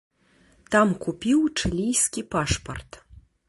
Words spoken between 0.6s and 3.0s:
Там купіў чылійскі пашпарт.